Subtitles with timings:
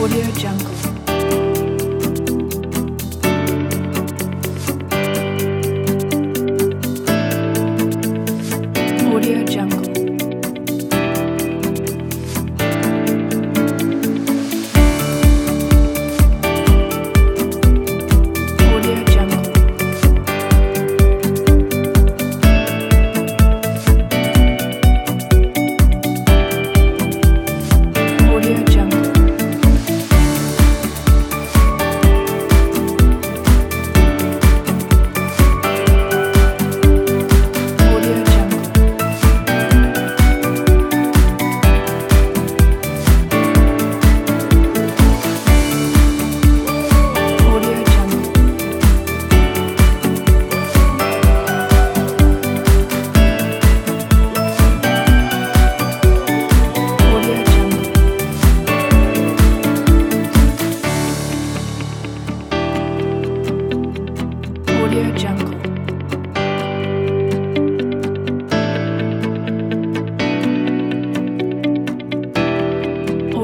[0.00, 1.09] Audio Jungle.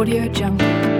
[0.06, 0.95] Audio Jungle.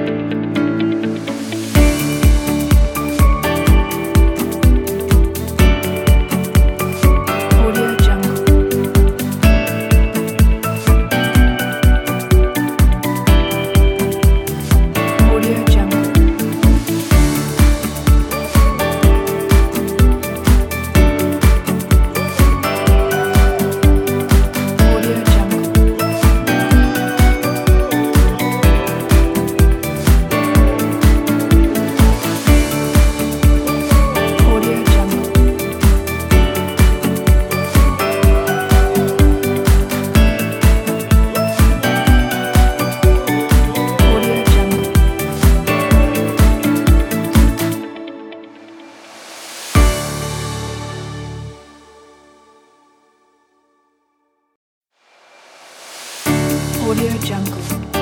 [56.86, 57.95] Audio Jungle.